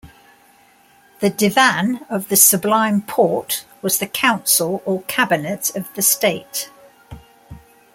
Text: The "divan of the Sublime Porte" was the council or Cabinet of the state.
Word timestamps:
The 1.19 1.29
"divan 1.29 2.03
of 2.09 2.29
the 2.29 2.35
Sublime 2.35 3.03
Porte" 3.03 3.65
was 3.83 3.99
the 3.99 4.07
council 4.07 4.81
or 4.83 5.03
Cabinet 5.03 5.69
of 5.75 5.93
the 5.93 6.01
state. 6.01 6.71